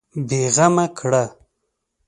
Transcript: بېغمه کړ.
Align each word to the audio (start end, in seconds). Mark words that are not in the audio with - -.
بېغمه 0.27 0.85
کړ. 0.97 1.13